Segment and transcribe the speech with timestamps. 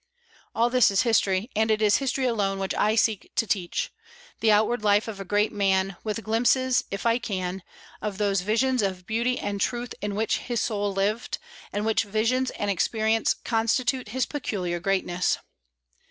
[0.55, 3.91] All this is history, and it is history alone which I seek to teach,
[4.39, 7.61] the outward life of a great man, with glimpses, if I can,
[8.01, 11.37] of those visions of beauty and truth in which his soul lived,
[11.71, 15.37] and which visions and experiences constitute his peculiar greatness.